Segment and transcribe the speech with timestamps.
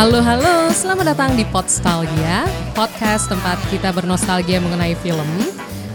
[0.00, 5.28] Halo halo, selamat datang di Podstalgia, podcast tempat kita bernostalgia mengenai film.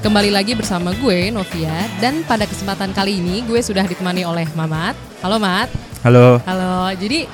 [0.05, 4.93] Kembali lagi bersama gue Novia dan pada kesempatan kali ini gue sudah ditemani oleh Mamat.
[5.25, 5.73] Halo Mat.
[6.05, 6.37] Halo.
[6.45, 6.93] Halo.
[6.93, 7.25] Jadi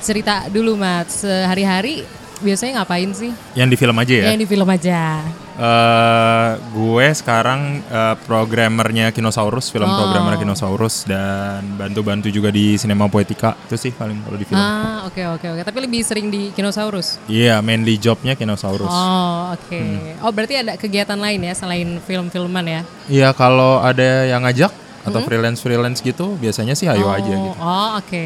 [0.00, 2.00] cerita dulu Mat, sehari-hari
[2.40, 3.36] biasanya ngapain sih?
[3.52, 4.24] Yang di film aja ya?
[4.32, 5.20] Yang di film aja.
[5.56, 9.96] Eh, gue sekarang eh, programmernya Kinosaurus, film Oh.
[9.96, 13.56] programmer Kinosaurus dan bantu-bantu juga di Cinema Poetica.
[13.64, 14.60] Itu sih paling kalau di film.
[14.60, 15.62] Ah, oke oke oke.
[15.64, 17.16] Tapi lebih sering di Kinosaurus.
[17.24, 18.92] Iya, mainly jobnya Kinosaurus.
[18.92, 19.80] Oh, oke.
[19.80, 20.20] Hmm.
[20.20, 22.80] Oh, berarti ada kegiatan lain ya selain film-filman ya?
[23.08, 24.68] Iya, kalau ada yang ngajak
[25.08, 27.50] atau freelance-freelance gitu, biasanya sih ayo oh, aja gitu.
[27.56, 28.24] Oh, oke.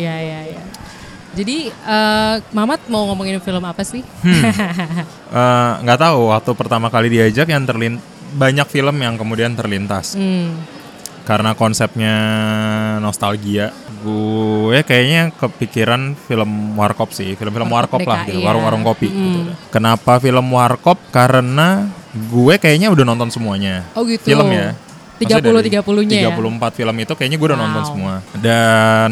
[0.00, 0.62] Iya, iya, iya.
[1.30, 4.02] Jadi, eh, Mamat mau ngomongin film apa sih?
[5.30, 10.18] Eh, Nggak tahu, waktu pertama kali diajak yang terlin banyak film yang kemudian terlintas.
[10.18, 10.58] Hmm.
[11.22, 12.14] Karena konsepnya
[12.98, 13.70] nostalgia,
[14.02, 18.46] gue kayaknya kepikiran film Warkop sih, film-film Warkop lah, DKI gitu, ya.
[18.50, 19.06] warung-warung kopi.
[19.06, 19.54] gitu.
[19.70, 20.98] Kenapa film Warkop?
[21.10, 23.86] Karena gue kayaknya udah nonton semuanya.
[23.94, 24.26] Oh gitu.
[24.26, 24.74] Film ya.
[25.22, 26.32] 30-30-nya ya?
[26.34, 27.90] 34 film itu kayaknya gue udah nonton Wow.
[27.94, 28.14] semua.
[28.34, 29.08] Dan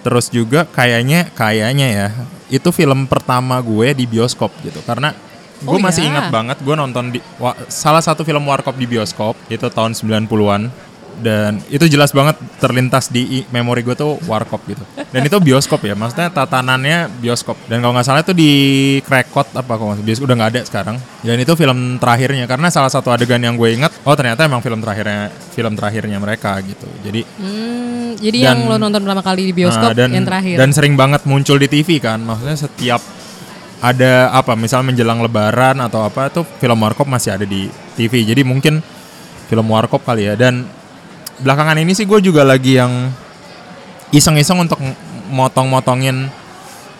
[0.00, 2.08] terus juga kayaknya kayaknya ya
[2.48, 4.80] itu film pertama gue di bioskop gitu.
[4.82, 5.12] Karena
[5.60, 6.08] gue Oh masih ya?
[6.08, 10.72] ingat banget gue nonton di wa- salah satu film warkop di bioskop itu tahun 90-an
[11.20, 14.80] dan itu jelas banget terlintas di memori gue tuh warkop gitu.
[15.12, 17.60] Dan itu bioskop ya maksudnya tatanannya bioskop.
[17.68, 18.50] Dan kalau nggak salah itu di
[19.04, 20.96] Krekot apa salah, bioskop udah nggak ada sekarang.
[21.20, 24.80] Dan itu film terakhirnya karena salah satu adegan yang gue ingat oh ternyata emang film
[24.80, 26.88] terakhirnya film terakhirnya mereka gitu.
[27.04, 30.56] Jadi Hmm, jadi yang Dan- lo nonton pertama kali di bioskop Nah, dan, yang terakhir.
[30.58, 32.18] Dan sering banget muncul di TV kan.
[32.22, 33.02] Maksudnya setiap
[33.80, 38.26] ada apa, misal menjelang lebaran atau apa tuh film Warkop masih ada di TV.
[38.26, 38.84] Jadi mungkin
[39.46, 40.34] film Warkop kali ya.
[40.34, 40.66] Dan
[41.40, 43.12] belakangan ini sih gue juga lagi yang
[44.10, 44.80] iseng-iseng untuk
[45.32, 46.28] motong-motongin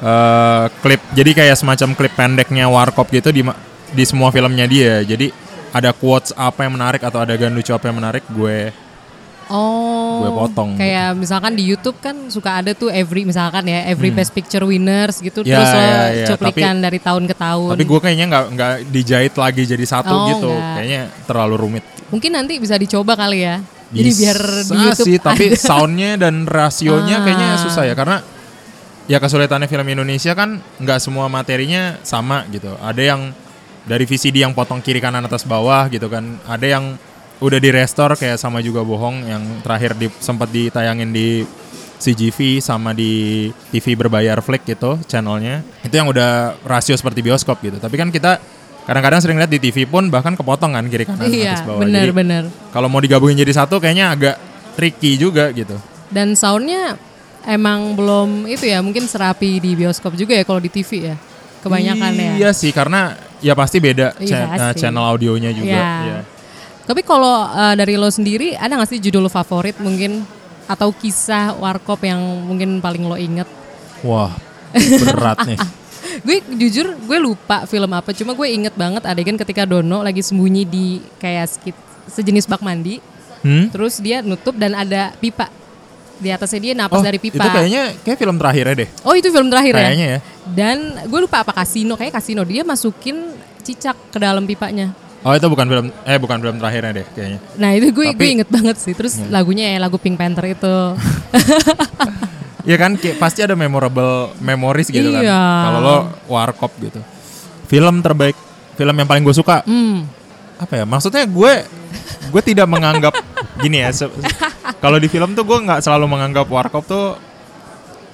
[0.01, 1.03] eh, klip.
[1.13, 3.43] Jadi kayak semacam klip pendeknya Warkop gitu di
[3.91, 5.03] di semua filmnya dia.
[5.05, 8.75] Jadi ada quotes apa yang menarik atau ada lucu apa yang menarik gue
[9.51, 10.00] oh.
[10.19, 14.31] Gue potong Kayak misalkan di YouTube kan suka ada tuh every misalkan ya every best
[14.31, 15.49] picture winners gitu Hmm.
[15.49, 16.27] Ya, terus lo ya, ya.
[16.29, 17.71] cuplikan dari tahun ke tahun.
[17.73, 20.51] Tapi gue kayaknya nggak nggak dijahit lagi jadi satu Oh, gitu.
[20.51, 20.75] nggak.
[20.77, 21.85] Kayaknya terlalu rumit.
[22.09, 23.63] Mungkin nanti bisa dicoba kali ya.
[23.91, 25.59] Jadi biar di Bisa YouTube sih, tapi ada.
[25.71, 27.23] soundnya dan rasionya Ah.
[27.23, 28.23] kayaknya susah ya karena
[29.05, 32.71] ya kesulitannya film Indonesia kan nggak semua materinya sama gitu.
[32.79, 33.35] Ada yang
[33.83, 36.39] dari VCD yang potong kiri kanan atas bawah gitu kan.
[36.47, 36.85] Ada yang
[37.41, 41.43] udah di restore kayak sama juga bohong yang terakhir di, sempat ditayangin di
[41.97, 47.77] CGV sama di TV berbayar Flick gitu channelnya itu yang udah rasio seperti bioskop gitu
[47.77, 48.41] tapi kan kita
[48.85, 52.05] kadang-kadang sering lihat di TV pun bahkan kepotong kan kiri kanan Iya, atas bawah benar
[52.09, 54.37] Jadi, kalau mau digabungin jadi satu kayaknya agak
[54.75, 55.77] tricky juga gitu.
[56.09, 56.97] Dan soundnya
[57.45, 61.17] emang belum itu ya mungkin serapi di bioskop juga ya kalau di TV ya.
[61.61, 62.33] Kebanyakan ya.
[62.41, 64.81] Iya sih karena ya pasti beda Iya, cha- nah, pasti.
[64.81, 65.69] channel audionya juga.
[65.69, 65.93] Iya.
[66.01, 66.19] Iya.
[66.91, 70.27] Tapi kalau uh, dari lo sendiri ada nggak sih judul favorit mungkin
[70.67, 73.47] atau kisah warkop yang mungkin paling lo inget?
[74.03, 74.35] Wah
[75.01, 75.55] berat nih.
[76.27, 80.65] gue jujur gue lupa film apa cuma gue inget banget adegan ketika Dono lagi sembunyi
[80.65, 80.87] di
[81.17, 82.99] kayak skit- sejenis bak mandi
[83.41, 83.73] Hmm?
[83.73, 85.49] terus dia nutup dan ada pipa
[86.21, 87.41] di atasnya dia napas Oh, dari pipa.
[87.41, 88.89] itu kayaknya kayak film terakhirnya deh.
[89.01, 90.13] Oh itu film terakhir Kayaknya ya?
[90.13, 90.21] ya.
[90.45, 90.77] Dan
[91.09, 94.93] gue lupa apa kasino kayak kasino dia masukin cicak ke dalam pipanya.
[95.21, 97.39] Oh itu bukan film eh bukan film terakhirnya deh kayaknya.
[97.61, 98.97] Nah itu gue gue inget banget sih.
[98.97, 100.77] Terus lagunya ya lagu Pink Panther itu.
[102.61, 105.21] Iya kan kayak pasti ada memorable memories gitu kan.
[105.25, 105.41] Iya.
[105.65, 105.97] Kalau lo
[106.29, 107.01] warkop gitu.
[107.69, 108.37] Film terbaik
[108.77, 110.09] film yang paling gue suka Hmm.
[110.57, 111.53] apa ya maksudnya gue
[112.33, 113.13] gue tidak menganggap
[113.65, 113.93] gini ya
[114.77, 117.17] kalau di film tuh gue nggak selalu menganggap warkop tuh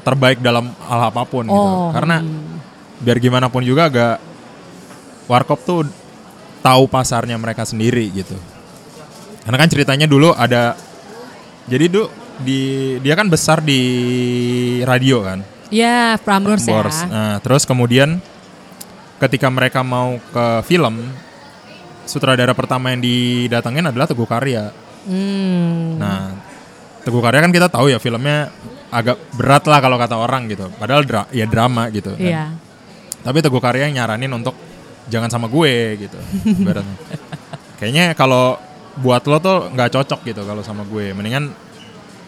[0.03, 2.23] terbaik dalam hal apa pun gitu Oh, karena
[2.99, 4.23] biar gimana pun juga agak
[5.27, 5.87] warkop tuh
[6.67, 8.35] tahu pasarnya mereka sendiri gitu
[9.47, 10.75] karena kan ceritanya dulu ada
[11.71, 12.11] jadi dulu
[12.43, 12.61] di
[13.01, 13.81] dia kan besar di
[14.83, 15.41] radio kan
[15.71, 16.83] Ya Prambors ya.
[17.11, 18.23] Nah, terus kemudian
[19.19, 21.11] ketika mereka mau ke film,
[22.07, 24.71] sutradara pertama yang didatengin adalah Teguh Karya.
[25.07, 25.99] Hmm.
[25.99, 26.39] Nah,
[27.03, 28.51] Teguh Karya kan kita tahu ya filmnya
[28.95, 30.71] agak berat lah kalau kata orang gitu.
[30.79, 32.15] Padahal dra- ya drama gitu.
[32.15, 32.23] kan.
[32.23, 32.45] Iya.
[33.27, 34.55] Tapi Teguh Karya yang nyaranin untuk
[35.07, 36.19] jangan sama gue gitu.
[36.45, 36.97] ibaratnya.
[37.77, 38.57] Kayaknya kalau
[38.97, 41.13] buat lo tuh nggak cocok gitu kalau sama gue.
[41.13, 41.53] Mendingan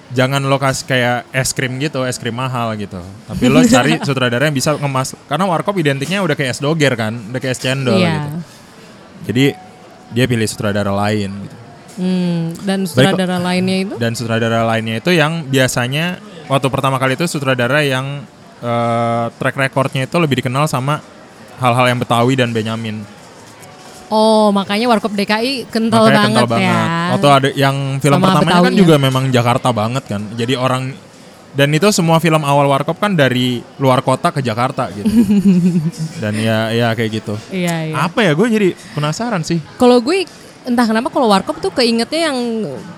[0.08, 3.00] jangan lo kasih kayak es krim gitu, es krim mahal gitu.
[3.28, 5.16] Tapi lo cari sutradara yang bisa ngemas.
[5.26, 8.12] Karena warkop identiknya udah kayak es doger kan, udah kayak es cendol Iya.
[8.14, 8.28] gitu.
[9.28, 9.44] Jadi
[10.08, 11.56] dia pilih sutradara lain gitu.
[11.98, 12.54] Hmm.
[12.62, 13.94] Dan Baik, sutradara lainnya itu?
[13.98, 18.22] Dan sutradara lainnya itu yang biasanya waktu pertama kali itu sutradara yang
[18.62, 21.02] eh, track recordnya itu lebih dikenal sama
[21.58, 23.02] hal-hal yang Betawi dan Benyamin.
[24.08, 26.80] Oh, makanya Warkop DKI kental Makanya banget, ya.
[27.12, 28.80] Atau ada yang film Sama pertamanya kan Betawinya.
[28.80, 30.22] juga memang Jakarta banget kan.
[30.32, 30.96] Jadi orang
[31.52, 35.08] dan itu semua film awal Warkop kan dari luar kota ke Jakarta gitu.
[36.24, 37.34] dan ya ya kayak gitu.
[37.52, 37.94] Iya, iya.
[38.00, 39.60] Apa ya gue jadi penasaran sih.
[39.76, 40.24] Kalau gue
[40.68, 42.38] entah kenapa kalau Warkop tuh keingetnya yang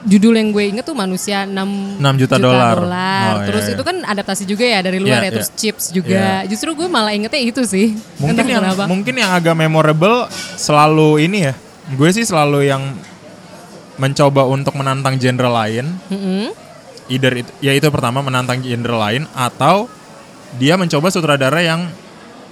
[0.02, 1.54] judul yang gue inget tuh manusia 6,
[2.02, 2.74] 6 juta dolar.
[2.76, 3.30] dolar.
[3.30, 5.56] Oh, Terus iya, itu kan adaptasi juga ya dari luar Iya, ya, terus iya.
[5.56, 6.42] chips juga.
[6.44, 7.94] Justru gue malah ingetnya itu sih.
[8.20, 8.84] Mungkin entah yang kenapa.
[8.84, 10.26] mungkin yang agak memorable
[10.58, 11.54] selalu ini ya.
[11.90, 12.82] Gue sih selalu yang
[13.96, 15.86] mencoba untuk menantang genre lain.
[16.08, 16.50] Mm-mm.
[17.06, 19.90] Either itu, ya itu pertama menantang genre lain atau
[20.56, 21.86] dia mencoba sutradara yang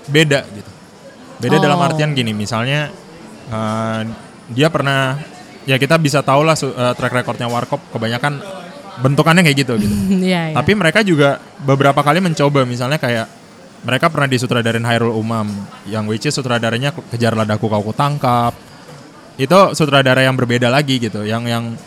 [0.06, 0.70] beda gitu.
[1.38, 1.62] Beda Oh.
[1.62, 2.90] dalam artian gini, misalnya
[3.48, 4.00] eh,
[4.48, 5.20] dia pernah
[5.68, 8.40] ya kita bisa tahu lah eh, track recordnya Warkop kebanyakan
[8.98, 9.94] bentukannya kayak gitu gitu.
[10.28, 10.56] Iya, iya.
[10.56, 13.28] Tapi mereka juga beberapa kali mencoba misalnya kayak
[13.86, 15.46] mereka pernah disutradarin Hairul Umam
[15.86, 18.56] yang which is sutradaranya Kejar Ladaku Kau Kutangkap.
[19.38, 21.78] Itu sutradara yang berbeda lagi gitu, yang yang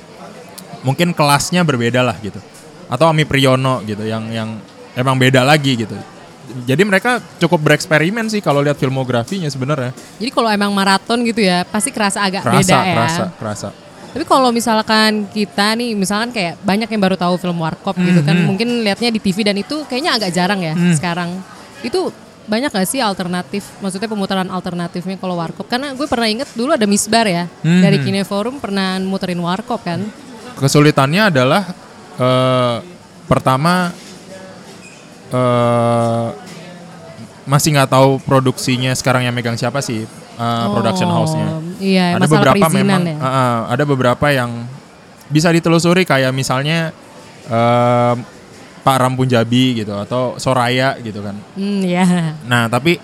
[0.88, 2.40] mungkin kelasnya berbeda lah gitu.
[2.88, 4.56] Atau Ami Priyono gitu yang yang
[4.96, 6.00] emang beda lagi gitu.
[6.68, 9.96] Jadi mereka cukup bereksperimen sih kalau lihat filmografinya sebenarnya.
[10.20, 12.96] Jadi kalau emang maraton gitu ya, pasti kerasa agak Kerasa, beda ya.
[12.96, 13.68] kerasa, kerasa.
[14.12, 18.36] Tapi kalau misalkan kita nih, misalkan kayak banyak yang baru tahu film Warkop gitu kan,
[18.44, 21.40] mungkin lihatnya di TV dan itu kayaknya agak jarang ya sekarang.
[21.80, 22.12] Itu
[22.42, 25.72] banyak gak sih alternatif, maksudnya pemutaran alternatifnya kalau Warkop?
[25.72, 30.04] Karena gue pernah inget dulu ada Misbar ya, dari Kineforum pernah muterin Warkop kan.
[30.60, 31.64] Kesulitannya adalah
[32.20, 32.76] eh,
[33.32, 33.96] pertama
[35.32, 36.28] eh,
[37.44, 40.06] masih nggak tahu produksinya sekarang yang megang siapa sih
[40.72, 41.48] production Oh, house-nya.
[41.78, 43.16] Iya, ada beberapa memang ya.
[43.18, 44.66] eh, eh, ada beberapa yang
[45.30, 46.90] bisa ditelusuri kayak misalnya
[47.46, 48.14] eh,
[48.82, 51.38] Pak Ram Punjabi gitu atau Soraya gitu kan.
[51.54, 52.34] Hmm, ya.
[52.50, 52.98] Nah, tapi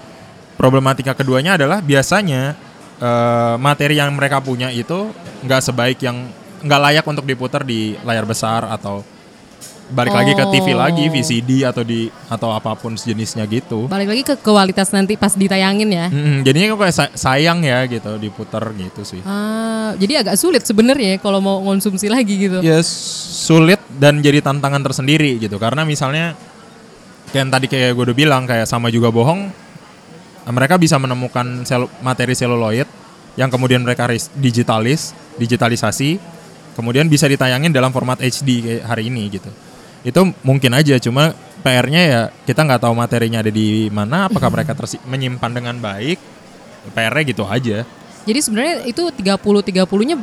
[0.57, 2.57] problematika keduanya adalah biasanya
[2.97, 5.13] eh, materi yang mereka punya itu
[5.45, 6.25] nggak sebaik yang
[6.65, 9.05] nggak layak untuk diputar di layar besar atau
[9.87, 10.79] balik lagi ke TV Oh.
[10.79, 13.87] lagi, VCD atau di atau apa pun sejenisnya gitu.
[13.87, 16.07] Balik lagi ke kualitas nanti pas ditayangin ya.
[16.07, 19.23] Mm-mm, jadinya kok kayak sa- sayang ya gitu diputar gitu sih.
[19.23, 22.59] Ah, jadi agak sulit sebenarnya ya kalau mau konsumsi lagi gitu.
[22.59, 26.35] Ya sulit dan jadi tantangan tersendiri gitu karena misalnya
[27.27, 29.51] kayak yang tadi kayak gue udah bilang kayak sama juga bohong
[30.47, 32.87] mereka bisa menemukan sel- materi seluloid
[33.35, 36.17] yang kemudian mereka digitalis digitalisasi
[36.73, 39.49] kemudian bisa ditayangin dalam format HD kayak hari ini gitu
[40.07, 44.71] itu mungkin aja cuma PR-nya ya kita nggak tahu materinya ada di mana apakah mereka
[45.03, 46.15] menyimpan dengan baik
[46.95, 47.83] PR-nya gitu aja
[48.27, 50.15] Jadi sebenarnya itu 30 30-nya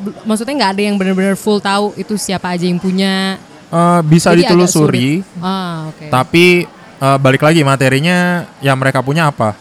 [0.00, 3.36] bel- maksudnya nggak ada yang benar-benar full tahu itu siapa aja yang punya.
[3.68, 5.20] Eh, bisa Jadi ditelusuri.
[5.44, 6.08] Ah, oke.
[6.08, 6.64] Tapi
[6.96, 9.52] eh, balik lagi materinya yang mereka punya apa?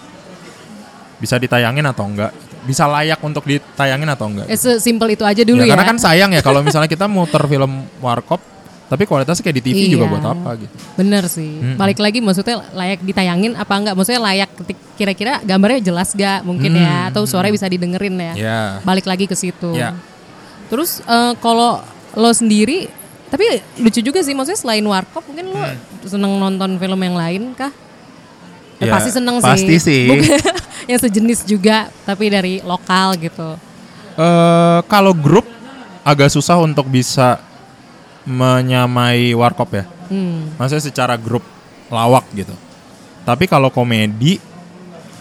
[1.19, 2.31] Bisa ditayangin atau enggak?
[2.63, 4.47] Bisa layak untuk ditayangin atau enggak?
[4.47, 5.71] Eh, sesimpel itu aja dulu Ya, ya.
[5.75, 8.39] Karena kan sayang ya kalau misalnya kita muter film warkop,
[8.89, 10.11] tapi kualitasnya kayak di TV juga Iya.
[10.11, 10.75] buat apa gitu.
[10.95, 11.51] Bener sih.
[11.77, 13.93] Balik lagi maksudnya layak ditayangin apa enggak?
[13.93, 18.33] Maksudnya layak ketik- kira-kira gambarnya jelas gak mungkin ya atau suaranya bisa didengerin ya.
[18.33, 18.59] Hmm, Ya.
[18.81, 19.71] Balik lagi ke situ.
[19.71, 19.93] Ya.
[20.67, 22.89] Terus eh, kalau lo sendiri
[23.29, 23.45] tapi
[23.77, 25.61] lucu juga sih maksudnya selain Warkop mungkin lo
[26.03, 27.69] seneng nonton film yang lain kah?
[28.75, 30.07] Eh, Ya, pasti seneng pasti sih.
[30.09, 33.53] Bukan- yang sejenis juga tapi dari lokal gitu.
[34.15, 35.45] Eh, kalau grup
[36.01, 37.37] agak susah untuk bisa
[38.29, 39.83] menyamai warkop ya.
[40.07, 40.53] Hmm.
[40.61, 41.41] Maksudnya secara grup
[41.89, 42.53] lawak gitu.
[43.25, 44.37] Tapi kalau komedi,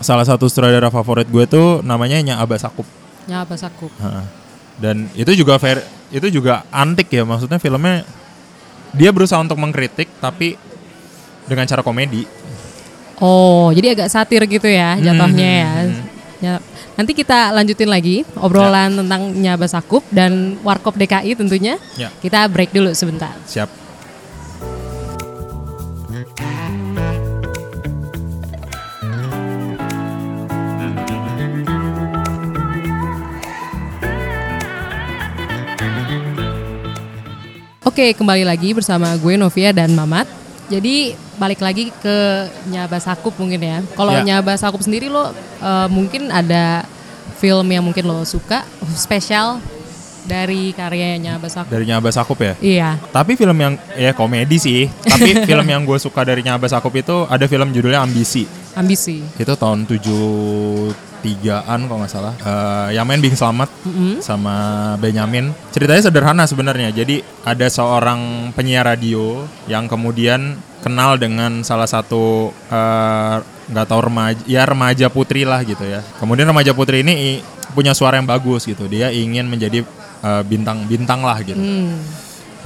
[0.04, 2.86] salah satu sutradara favorit gue tuh namanya Nya Abas Sakup.
[3.28, 3.92] Ya apa sakup.
[4.00, 4.24] Ha.
[4.80, 8.08] Dan itu juga fair, itu juga antik ya maksudnya filmnya
[8.96, 10.56] dia berusaha untuk mengkritik tapi
[11.44, 12.24] dengan cara komedi.
[13.20, 15.72] Oh, jadi agak satir gitu ya jatuhnya ya.
[15.84, 16.17] Hmm.
[16.38, 16.62] Ya,
[16.94, 21.82] Nanti kita lanjutin lagi obrolan tentang Nyaba Sakup dan Warkop DKI tentunya.
[21.98, 22.14] Ya.
[22.22, 23.34] Kita break dulu sebentar.
[23.46, 23.66] Siap.
[37.82, 40.47] Oke, kembali lagi bersama gue Novia dan Mamat.
[40.68, 42.16] Jadi balik lagi ke
[42.68, 43.78] Nyaba Sakup mungkin ya.
[43.96, 44.22] Kalau Ya.
[44.24, 46.84] Nyaba Sakup sendiri lo eh, mungkin ada
[47.38, 49.62] film yang mungkin lo suka spesial
[50.28, 51.72] dari karyanya Nyaba Sakup.
[51.72, 52.52] Dari Nya Abas Sakup ya.
[52.60, 52.90] Iya.
[53.08, 54.80] Tapi film yang ya komedi sih.
[54.86, 58.44] Tapi film yang gue suka dari Nya Abas Sakup itu ada film judulnya Ambisi.
[58.78, 59.26] Ambisi.
[59.34, 62.34] Itu tahun 7 tigaan kalau nggak salah.
[62.38, 64.22] Eh, yang main Bing Slamet Mm-mm.
[64.22, 65.50] sama Benyamin.
[65.74, 66.94] Ceritanya sederhana sebenarnya.
[66.94, 73.36] Jadi ada seorang penyiar radio yang kemudian kenal dengan salah satu eh,
[73.68, 76.00] nggak tahu remaja, ya remaja putri lah gitu ya.
[76.22, 77.42] Kemudian remaja putri ini
[77.74, 78.86] punya suara yang bagus gitu.
[78.86, 79.82] Dia ingin menjadi
[80.22, 81.58] eh, bintang-bintang lah gitu.
[81.58, 81.98] Hmm.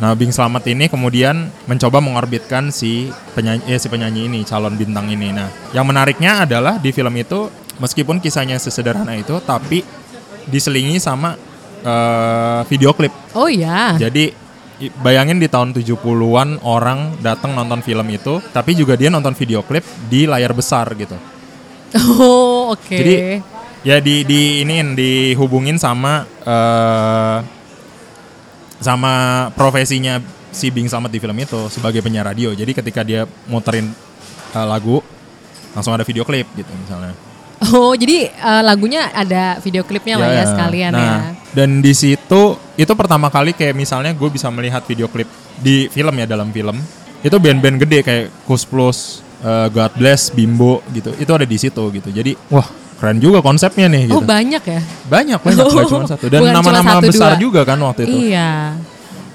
[0.02, 3.06] Nah, Bing Slamet ini kemudian mencoba mengorbitkan si
[3.38, 5.30] penyanyi eh, si penyanyi ini, calon bintang ini.
[5.30, 7.46] Nah, yang menariknya adalah di film itu
[7.78, 9.86] meskipun kisahnya sesederhana itu tapi
[10.50, 11.38] diselingi sama
[11.86, 13.14] eh, video klip.
[13.38, 13.94] Oh ya.
[13.94, 14.34] Jadi
[15.06, 19.86] bayangin di tahun 70-an orang datang nonton film itu, tapi juga dia nonton video klip
[20.10, 21.14] di layar besar gitu.
[22.18, 22.90] Oh oke.
[22.90, 23.38] Jadi
[23.86, 27.61] ya di di iniin dihubungin sama eh
[28.82, 30.18] sama profesinya
[30.52, 32.52] si Bing Slamet di film itu sebagai penyiar radio.
[32.52, 33.88] Jadi ketika dia muterin
[34.52, 35.00] eh, lagu
[35.72, 37.16] langsung ada video klip gitu misalnya.
[37.72, 41.16] Oh jadi eh, lagunya ada video klipnya lah ya sekalian nah, ya.
[41.54, 46.12] Dan di situ itu pertama kali kayak misalnya gue bisa melihat video klip di film
[46.20, 46.76] ya dalam film.
[47.22, 51.14] Itu band-band gede kayak Kus Plus, eh, God Bless, Bimbo gitu.
[51.16, 52.10] Itu ada di situ gitu.
[52.12, 52.66] Jadi wah
[53.02, 54.14] keren juga konsepnya nih gitu.
[54.14, 54.80] Oh banyak ya.
[55.10, 57.42] Banyak banyak nggak cuma satu dan nama-nama besar dua.
[57.42, 58.30] juga kan waktu itu.
[58.30, 58.78] Iya.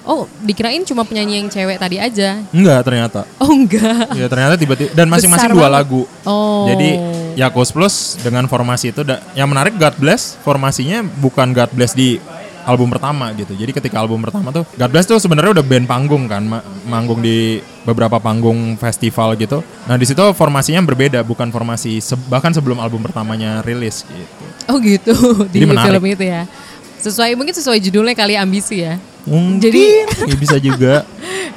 [0.08, 2.40] Oh dikirain cuma penyanyi yang cewek tadi aja.
[2.56, 3.28] Enggak ternyata.
[3.44, 4.16] Oh enggak.
[4.16, 6.08] Ya ternyata tiba-tiba dan masing-masing dua lagu.
[6.24, 6.64] Oh.
[6.72, 6.96] Jadi
[7.36, 9.04] ya Ghost Plus dengan formasi itu
[9.36, 12.24] yang menarik God Bless formasinya bukan God Bless di
[12.68, 13.56] album pertama gitu.
[13.56, 17.18] Jadi ketika album pertama tuh God Bless tuh sebenarnya udah band panggung kan, ma- manggung
[17.18, 19.64] di beberapa panggung festival gitu.
[19.86, 24.44] Nah, di situ formasinya berbeda, bukan formasi se- bahkan sebelum album pertamanya rilis gitu.
[24.68, 25.16] Oh gitu
[25.48, 25.88] di Jadi menarik.
[25.90, 26.44] film itu ya.
[26.98, 29.00] Sesuai mungkin sesuai judulnya kali ambisi ya.
[29.24, 30.96] Mungkin Jadi- ya bisa juga.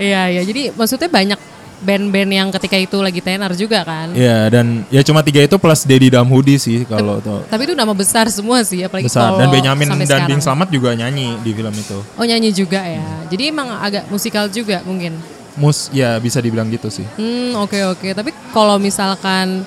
[0.00, 0.42] Iya iya.
[0.42, 1.36] Jadi maksudnya banyak
[1.80, 4.12] band-band yang ketika itu lagi tenar juga kan.
[4.12, 7.90] Ya dan ya cuma tiga itu plus Deddy Damhudi sih kalau tuh Tapi itu nama
[7.90, 10.40] besar semua sih apalagi besar dan Benyamin dan Bing sekarang.
[10.40, 11.98] Slamet juga nyanyi di film itu.
[12.14, 13.00] Oh nyanyi juga ya.
[13.26, 15.16] Jadi emang agak musikal juga mungkin.
[15.56, 17.04] Mus ya bisa dibilang gitu sih.
[17.16, 18.08] Hmm oke oke.
[18.12, 19.64] Tapi kalau misalkan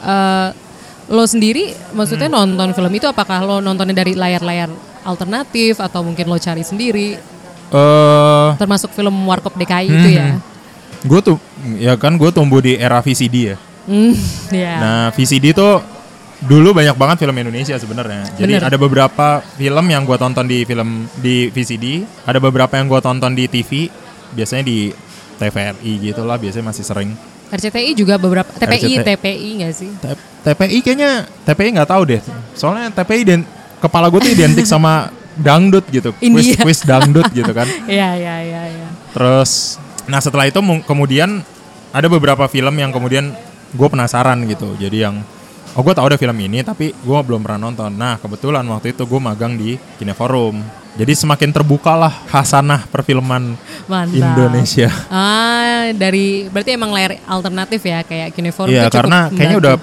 [0.00, 0.48] eh,
[1.04, 2.36] lo sendiri maksudnya Hmm.
[2.54, 4.68] nonton film itu apakah lo nontonnya dari layar-layar
[5.02, 7.16] alternatif atau mungkin lo cari sendiri
[7.66, 10.14] Eh termasuk film Warkop DKI itu Hmm.
[10.14, 10.28] ya.
[11.04, 11.36] Gue tuh
[11.76, 13.56] ya kan gue tumbuh di era VCD ya.
[13.84, 14.16] Hmm,
[14.48, 14.72] ya.
[14.80, 15.84] Nah VCD tuh
[16.44, 18.24] dulu banyak banget film Indonesia sebenarnya.
[18.36, 18.68] Jadi Bener.
[18.68, 23.32] ada beberapa film yang gue tonton di film di VCD, ada beberapa yang gue tonton
[23.32, 23.88] di TV,
[24.32, 24.92] biasanya di
[25.40, 27.10] TVRI gitu lah, biasanya masih sering.
[27.54, 29.04] RCTI juga beberapa TPI RCTI.
[29.14, 29.90] TPI nggak sih?
[30.00, 31.10] T- TPI kayaknya
[31.46, 32.20] TPI nggak tahu deh.
[32.56, 33.40] Soalnya TPI dan
[33.78, 37.66] kepala gue tuh identik sama dangdut gitu, quiz quiz dangdut gitu kan.
[37.90, 38.88] Iya iya iya iya.
[39.14, 41.40] Terus, nah setelah itu kemudian
[41.94, 43.30] ada beberapa film yang kemudian
[43.74, 44.74] gue penasaran gitu.
[44.78, 45.22] Jadi yang,
[45.74, 47.94] oh gue tahu ada film ini tapi gue belum pernah nonton.
[47.94, 50.58] Nah kebetulan waktu itu gue magang di Kineforum.
[50.94, 53.58] Jadi semakin terbukalah hasanah perfilman
[53.90, 54.14] Mantap.
[54.14, 54.90] Indonesia.
[55.10, 59.74] Ah, dari berarti emang layar alternatif ya kayak Kineforum Iya karena kayaknya udah,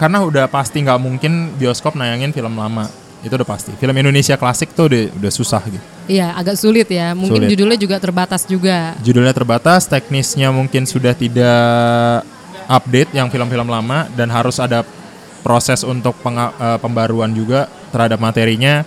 [0.00, 2.88] karena udah pasti nggak mungkin bioskop nayangin film lama.
[3.22, 3.74] Itu udah pasti.
[3.74, 5.82] Film Indonesia klasik tuh udah, udah susah gitu.
[6.08, 7.12] Iya, agak sulit ya.
[7.12, 7.50] Mungkin Sulit.
[7.52, 8.94] judulnya juga terbatas juga.
[9.02, 12.22] Judulnya terbatas, teknisnya mungkin sudah tidak
[12.68, 14.86] update yang film-film lama dan harus ada
[15.42, 18.84] proses untuk penga- eh, pembaruan juga terhadap materinya,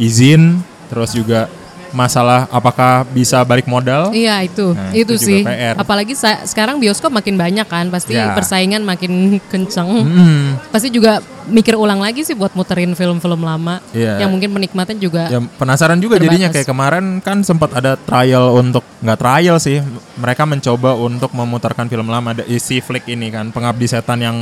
[0.00, 1.46] izin, terus juga
[1.90, 4.10] masalah apakah bisa balik modal.
[4.10, 4.72] Iya, itu.
[4.72, 5.40] Nah, itu, itu sih.
[5.42, 5.74] PR.
[5.74, 6.12] Apalagi
[6.44, 8.32] sekarang bioskop makin banyak kan, pasti Ya.
[8.32, 9.12] persaingan makin
[9.52, 9.88] kenceng.
[10.00, 14.20] Hmm, Pasti juga mikir ulang lagi sih buat muterin film-film lama Iya.
[14.20, 16.60] yang mungkin penikmatnya juga ya penasaran juga jadinya Terbatas.
[16.60, 19.80] kayak kemarin kan sempat ada trial untuk nggak trial sih,
[20.14, 24.36] mereka mencoba untuk memutarkan film lama ada isi flick ini kan, pengabdi setan yang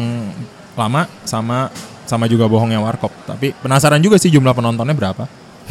[0.74, 1.70] lama sama
[2.02, 3.10] sama juga bohongnya warkop.
[3.24, 5.26] Tapi penasaran juga sih jumlah penontonnya berapa.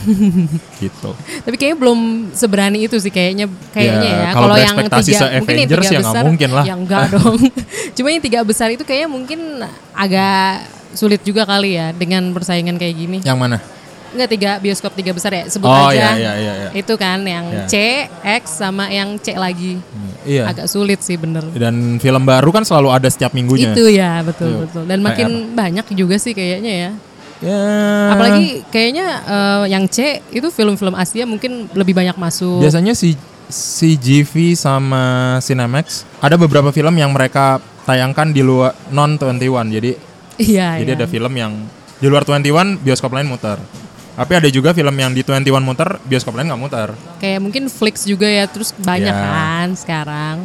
[0.81, 1.09] gitu.
[1.41, 1.99] Tapi kayaknya belum
[2.31, 4.31] seberani itu sih kayaknya kayaknya Ya, ya.
[4.31, 6.63] kalau yang tiga mungkin yang tiga ya besar mungkin lah.
[6.65, 7.37] Ya enggak dong.
[7.93, 9.39] Cuma yang tiga besar itu kayaknya mungkin
[9.91, 13.17] agak sulit juga kali ya dengan persaingan kayak gini.
[13.21, 13.57] Yang mana?
[14.15, 15.43] Enggak tiga bioskop tiga besar ya.
[15.45, 15.91] Sebut Oh aja.
[15.91, 16.53] iya iya iya.
[16.55, 16.69] iya.
[16.71, 17.67] Itu kan yang Ya.
[17.67, 17.75] C,
[18.23, 19.75] X sama yang C lagi.
[20.23, 20.47] Iya.
[20.49, 21.43] Agak sulit sih bener.
[21.51, 23.75] Dan film baru kan selalu ada setiap minggunya.
[23.75, 24.59] Itu ya betul Iya.
[24.65, 24.83] betul.
[24.87, 26.91] Dan makin banyak juga sih kayaknya ya.
[27.37, 27.61] Ya.
[28.11, 29.97] Apalagi kayaknya eh, yang C
[30.29, 32.59] itu film-film Asia mungkin lebih banyak masuk.
[32.59, 35.03] biasanya si si GV sama
[35.37, 39.45] Cinemax ada beberapa film yang mereka tayangkan di luar non 21.
[39.69, 39.91] Jadi
[40.37, 40.97] Iya jadi iya.
[40.97, 41.53] ada film yang
[41.95, 42.43] di luar 21
[42.77, 43.55] bioskop lain muter.
[44.15, 46.87] Tapi ada juga film yang di 21 muter, bioskop lain nggak muter.
[47.17, 49.19] kayak mungkin Flix juga ya terus banyak Ya.
[49.21, 50.35] kan sekarang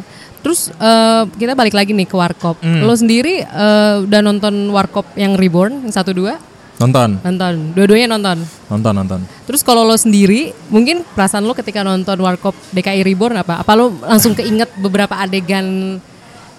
[0.41, 2.83] terus eh, kita balik lagi nih ke Warkop Hmm.
[2.83, 6.35] lo sendiri eh, udah nonton Warkop yang Reborn yang satu dua
[6.81, 7.53] Nonton, Nonton.
[7.71, 8.37] Dua-duanya nonton.
[8.67, 9.19] nonton, nonton.
[9.45, 13.61] Terus kalau lo sendiri, mungkin perasaan lo ketika nonton Warkop DKI Reborn apa?
[13.61, 15.97] Apa lo langsung keinget beberapa adegan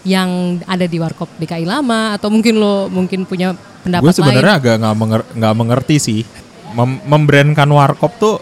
[0.02, 4.74] yang ada di Warkop DKI lama atau mungkin lo mungkin punya pendapat Gue sebenarnya agak
[4.78, 6.20] nggak menger- mengerti sih.
[6.72, 8.40] Mem membrandkan warkop tuh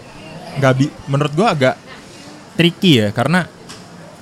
[0.55, 1.75] nggak bi- menurut gue agak
[2.55, 3.43] tricky ya karena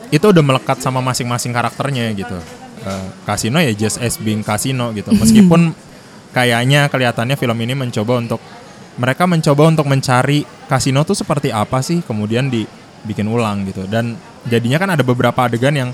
[0.09, 2.37] itu udah melekat sama masing-masing karakternya gitu.
[2.79, 5.13] Eh, Casino ya just as being Casino gitu.
[5.21, 5.71] Meskipun
[6.31, 8.41] kayaknya kelihatannya film ini mencoba untuk
[9.00, 14.13] mereka mencoba untuk mencari Casino tuh seperti apa sih kemudian dibikin ulang gitu dan
[14.45, 15.89] jadinya kan ada beberapa adegan yang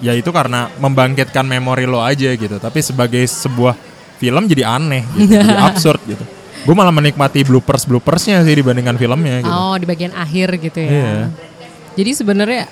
[0.00, 3.76] ya itu karena membangkitkan memori lo aja gitu tapi sebagai sebuah
[4.16, 6.24] film jadi aneh gitu jadi absurd gitu
[6.60, 10.92] gue malah menikmati bloopers bloopersnya sih dibandingkan filmnya gitu Oh, di bagian akhir gitu ya.
[10.92, 11.12] Iya.
[11.96, 12.68] Jadi sebenarnya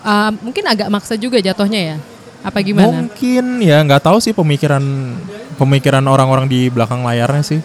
[0.00, 1.96] uh, mungkin agak maksa juga jatuhnya ya.
[2.40, 3.02] Apa gimana?
[3.02, 4.80] mungkin ya nggak tahu sih pemikiran
[5.54, 7.60] pemikiran orang-orang di belakang layarnya sih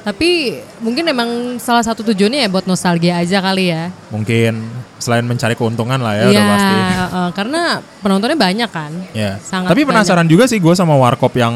[0.00, 3.90] Tapi mungkin emang salah satu tujuannya ya buat nostalgia aja kali ya.
[4.08, 4.62] mungkin
[4.96, 6.74] selain mencari keuntungan lah ya udah Iya, pasti
[7.10, 7.62] uh, karena
[8.00, 8.92] penontonnya banyak kan.
[9.10, 11.52] ya Sangat tapi penasaran juga sih gue sama warkop yang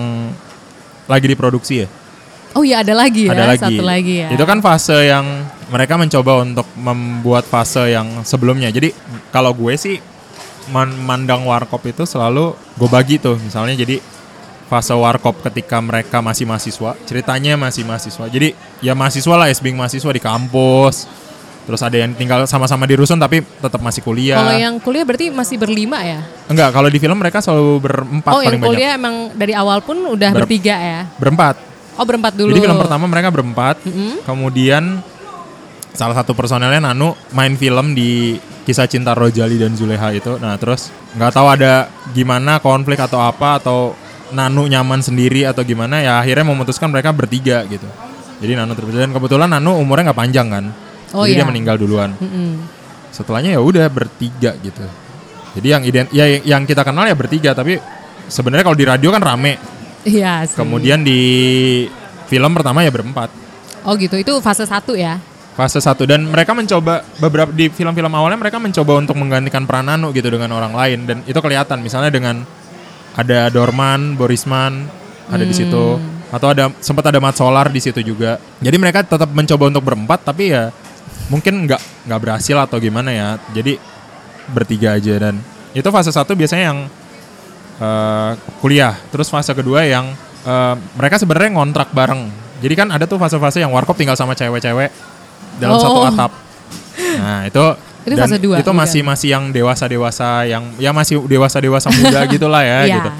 [1.06, 1.88] lagi diproduksi ya
[2.50, 3.62] Oh iya ada lagi ya, ada lagi.
[3.62, 4.28] satu lagi ya.
[4.34, 5.22] Itu kan fase yang
[5.70, 8.74] mereka mencoba untuk membuat fase yang sebelumnya.
[8.74, 8.90] Jadi
[9.30, 10.02] kalau gue sih
[10.70, 13.36] memandang warkop itu selalu gue bagi tuh.
[13.36, 14.00] Misalnya jadi
[14.70, 18.24] fase warkop ketika mereka masih mahasiswa, ceritanya masih mahasiswa.
[18.30, 21.10] Jadi ya mahasiswa lah, as being mahasiswa di kampus.
[21.60, 24.42] Terus ada yang tinggal sama-sama di rusun tapi tetap masih kuliah.
[24.42, 26.24] Kalau yang kuliah berarti masih berlima ya?
[26.50, 28.70] Enggak, kalau di film mereka selalu berempat oh, yang paling banyak.
[28.74, 31.00] kuliah emang dari awal pun udah Ber- bertiga ya?
[31.20, 31.60] Berempat.
[32.00, 32.56] Oh berempat dulu.
[32.56, 33.76] Jadi film pertama mereka berempat.
[33.86, 34.24] Mm-mm.
[34.24, 35.04] Kemudian
[35.94, 40.38] salah satu personelnya Nanu main film di kisah cinta Rojali dan Zuleha itu.
[40.38, 43.98] Nah terus nggak tahu ada gimana konflik atau apa atau
[44.30, 47.86] Nanu nyaman sendiri atau gimana ya akhirnya memutuskan mereka bertiga gitu.
[48.38, 50.64] Jadi Nanu terus dan kebetulan Nanu umurnya nggak panjang kan.
[51.10, 51.50] Oh, Jadi dia iya.
[51.50, 52.14] meninggal duluan.
[52.14, 52.62] Mm-mm.
[53.10, 54.86] Setelahnya ya udah bertiga gitu.
[55.58, 57.82] Jadi yang ident ya yang kita kenal ya bertiga tapi
[58.30, 59.58] sebenarnya kalau di radio kan rame.
[60.06, 60.54] Iya sih.
[60.54, 61.20] Kemudian di
[62.30, 63.34] film pertama ya berempat.
[63.82, 65.18] Oh gitu, itu fase satu ya?
[65.58, 70.14] Fase satu dan mereka mencoba beberapa di film-film awalnya mereka mencoba untuk menggantikan peran Nanu
[70.14, 72.46] gitu dengan orang lain dan itu kelihatan misalnya dengan
[73.18, 74.86] ada Dorman, Borisman
[75.30, 75.98] ada di situ
[76.30, 78.38] atau ada sempat ada Mat Solar di situ juga.
[78.62, 80.70] Jadi mereka tetap mencoba untuk berempat tapi ya
[81.26, 83.28] mungkin nggak nggak berhasil atau gimana ya.
[83.50, 83.78] Jadi
[84.50, 85.42] bertiga aja dan
[85.74, 86.78] itu fase satu biasanya yang
[87.82, 88.30] eh,
[88.62, 88.94] kuliah.
[89.10, 90.14] Terus fase kedua yang
[90.46, 92.30] eh, mereka sebenarnya ngontrak bareng.
[92.60, 94.92] Jadi kan ada tuh fase-fase yang warkop tinggal sama cewek-cewek
[95.58, 95.80] dalam Oh.
[95.80, 96.30] satu atap.
[97.18, 97.64] Nah itu
[98.00, 98.80] Itu dan fase dua, Itu bukan?
[98.80, 102.96] masih masih yang dewasa dewasa yang ya masih dewasa dewasa muda gitulah ya Iya.
[102.96, 103.10] gitu.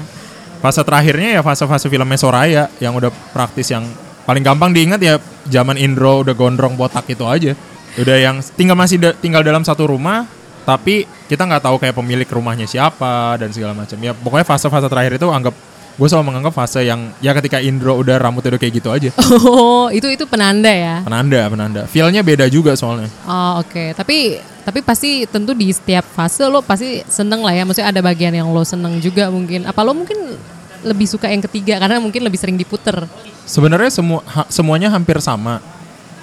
[0.57, 3.81] Fase terakhirnya ya fase-fase filmnya Soraya yang udah praktis yang
[4.23, 7.53] paling gampang diingat ya zaman Indro udah gondrong botak itu aja.
[7.93, 10.25] Udah yang tinggal masih da- tinggal dalam satu rumah
[10.61, 13.97] tapi kita nggak tahu kayak pemilik rumahnya siapa dan segala macam.
[13.97, 15.53] Ya pokoknya fase-fase terakhir itu anggap
[15.91, 19.09] gue selalu menganggap fase yang ya ketika Indro udah rambutnya udah kayak gitu aja.
[19.51, 21.01] Oh, itu itu penanda ya?
[21.03, 21.81] Penanda, penanda.
[21.89, 23.09] Feel-nya beda juga soalnya.
[23.25, 27.63] Oh oke, tapi tapi pasti tentu di setiap fase lo pasti seneng lah ya.
[27.65, 29.65] Maksudnya ada bagian yang lo seneng juga mungkin.
[29.65, 30.37] Apa lo mungkin
[30.81, 33.05] lebih suka yang ketiga karena mungkin lebih sering diputer.
[33.45, 35.59] Sebenarnya semua ha- semuanya hampir sama.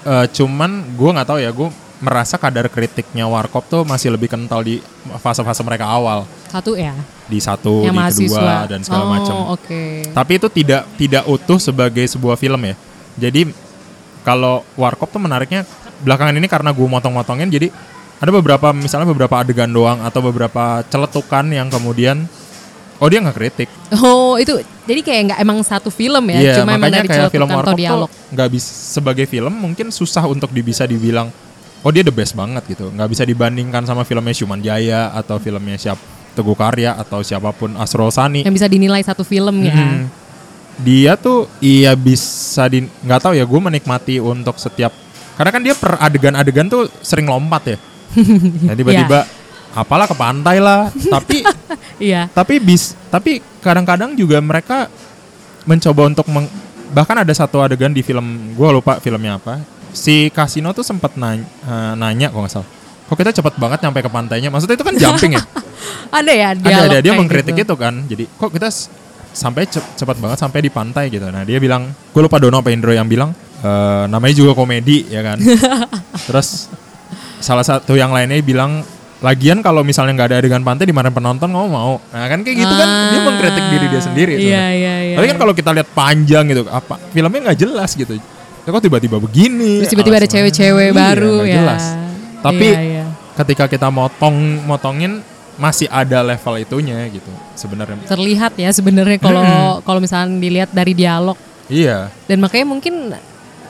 [0.07, 4.63] Eh, cuman gue nggak tahu ya, gue merasa kadar kritiknya Warkop tuh masih lebih kental
[4.63, 4.79] di
[5.19, 6.23] fase-fase mereka awal.
[6.49, 6.95] Satu ya,
[7.27, 8.39] Di satu, yang di mahasiswa.
[8.39, 9.35] kedua dan segala oh, macam.
[9.59, 10.07] Oke.
[10.15, 12.75] Tapi itu tidak tidak utuh sebagai sebuah film ya.
[13.19, 13.51] Jadi
[14.23, 15.67] kalau Warkop tuh menariknya
[15.99, 17.69] belakangan ini karena gue motong-motongin jadi
[18.19, 22.27] ada beberapa misalnya beberapa adegan doang atau beberapa celetukan yang kemudian
[22.99, 23.69] oh dia nggak kritik.
[23.99, 27.31] Oh itu jadi kayak nggak emang satu film ya, Iya, cuma emang makanya dari kayak
[27.35, 28.11] film atau Warkop dialog.
[28.31, 31.31] nggak bisa sebagai film mungkin susah untuk bisa dibilang
[31.81, 32.89] oh dia the best banget gitu.
[32.89, 35.99] Nggak bisa dibandingkan sama filmnya Syuman Jaya atau filmnya siap
[36.33, 38.43] Teguh Karya atau siapa pun Asrul Sani.
[38.43, 39.75] Yang bisa dinilai satu film ya.
[39.75, 40.07] Mm-mm.
[40.79, 44.95] Dia tuh iya bisa di nggak tahu ya gue menikmati untuk setiap
[45.35, 47.79] karena kan dia per adegan-adegan tuh sering lompat ya.
[48.65, 49.27] Nah, tiba-tiba
[49.71, 50.91] apalah ke pantai lah.
[50.95, 51.43] tapi
[51.99, 52.31] Iya.
[52.31, 54.87] tapi bis tapi kadang-kadang juga mereka
[55.65, 56.51] mencoba untuk meng-
[56.89, 59.59] bahkan ada satu adegan di film gue lupa filmnya apa
[59.91, 62.69] si kasino tuh sempat nanya, eh, nanya kok nggak salah.
[63.09, 64.49] Kok kita cepet banget nyampe ke pantainya?
[64.49, 65.43] Maksudnya itu kan jumping ya?
[66.09, 67.73] Ada ya ada dialog ada dia mengkritik gitu.
[67.73, 67.95] itu kan.
[68.05, 68.69] Jadi kok kita
[69.29, 71.29] sampai cep- cepat banget sampai di pantai gitu.
[71.29, 75.25] Nah dia bilang gue lupa Dono apa Indro yang bilang "Eh, namanya juga komedi ya
[75.25, 75.39] kan?
[76.29, 76.69] Terus
[77.39, 78.83] salah satu yang lainnya bilang
[79.19, 81.95] lagian kalau misalnya nggak ada adegan pantai di mana penonton ngomong mau.
[82.13, 82.89] Nah kan kayak gitu kan?
[83.11, 85.17] Dia mengkritik diri dia sendiri Iya iya iya.
[85.19, 88.15] tapi kan kalau kita lihat panjang gitu apa filmnya nggak jelas gitu
[88.71, 89.81] kok tiba-tiba begini?
[89.81, 91.55] Terus tiba-tiba ada cewek-cewek Iya, baru ya.
[91.57, 91.85] jelas.
[92.39, 93.05] Tapi Iya, iya.
[93.35, 95.21] ketika kita motong motongin
[95.55, 97.99] masih ada level itunya gitu sebenarnya.
[98.07, 99.43] terlihat ya sebenarnya kalau
[99.83, 101.35] kalau misalnya dilihat dari dialog
[101.67, 102.15] Iya.
[102.25, 103.11] dan makanya mungkin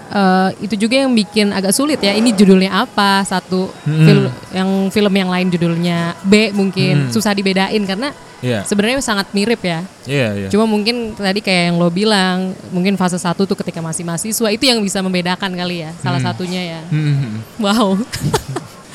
[0.08, 4.04] eh, itu juga yang bikin agak sulit ya ini judulnya apa satu Mm-mm.
[4.04, 7.10] fil- yang film yang lain judulnya B mungkin Mm.
[7.10, 8.62] susah dibedain karena Iya.
[8.62, 10.48] sebenarnya sangat mirip ya Iya, iya.
[10.48, 14.62] cuma mungkin tadi kayak yang lo bilang mungkin fase satu tuh ketika masih mahasiswa itu
[14.62, 16.28] yang bisa membedakan kali ya salah Hmm.
[16.28, 17.94] satunya ya Hmm, wow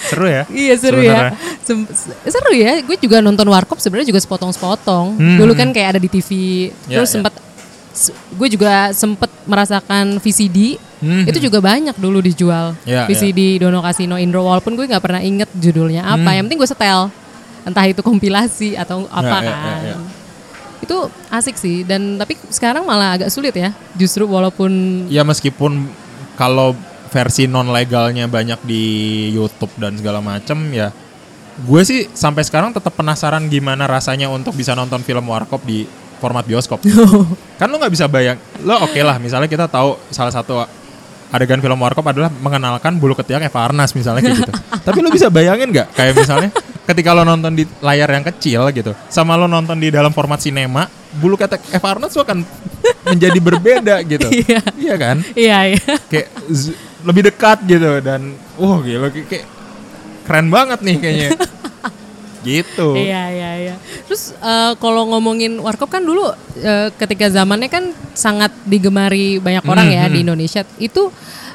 [0.03, 0.43] Seru ya?
[0.45, 1.31] Iya seru Sebenarnya.
[1.31, 1.63] ya.
[1.63, 1.87] Sem-
[2.25, 2.83] seru ya.
[2.83, 5.15] Gue juga nonton Warkop sebenarnya juga sepotong-sepotong.
[5.15, 5.37] Hmm.
[5.39, 6.29] Dulu kan kayak ada di TV.
[6.85, 7.13] Ya, Terus ya.
[7.15, 7.33] sempat
[8.29, 10.75] gue juga sempet merasakan VCD.
[10.99, 11.23] Hmm.
[11.23, 12.75] Itu juga banyak dulu dijual.
[12.83, 16.19] Ya, VCD Dono Kasino Indro walaupun gue nggak pernah inget judulnya apa.
[16.25, 16.35] Hmm.
[16.35, 16.99] Yang penting gue setel.
[17.63, 19.77] Entah itu kompilasi atau apa Ya, ya, kan.
[19.81, 19.97] ya, ya.
[20.83, 20.97] Itu
[21.31, 23.71] asik sih dan tapi sekarang malah agak sulit ya.
[23.95, 25.87] Justru walaupun Ya meskipun
[26.35, 26.75] kalau
[27.07, 28.83] versi non legalnya banyak di
[29.31, 30.89] YouTube dan segala macem ya
[31.53, 35.85] gue sih sampai sekarang tetap penasaran gimana rasanya untuk bisa nonton film Warkop di
[36.17, 36.81] format bioskop.
[37.59, 40.63] kan lo nggak bisa bayang, lo oke lah misalnya kita tahu salah satu
[41.29, 44.53] adegan film Warkop adalah mengenalkan bulu ketiak Eva Arnas misalnya kayak gitu.
[44.87, 46.49] Tapi lo bisa bayangin nggak kayak misalnya
[46.83, 50.87] ketika lo nonton di layar yang kecil gitu, sama lo nonton di dalam format sinema,
[51.17, 52.43] bulu ketiak Eva Arnas tuh akan
[53.11, 54.27] menjadi berbeda gitu.
[54.27, 54.61] Iya.
[54.75, 55.17] Iya kan?
[55.35, 55.83] iya iya.
[56.11, 56.27] Kayak
[57.03, 59.45] lebih dekat gitu dan wah gila kayak, kayak
[60.27, 61.29] keren banget nih kayaknya.
[62.47, 62.87] gitu.
[62.99, 63.75] Iya iya iya.
[64.07, 66.27] Terus eh, kalau ngomongin warkop kan dulu
[66.59, 70.67] eh, ketika zamannya kan sangat digemari banyak orang ya di Indonesia.
[70.77, 71.09] Itu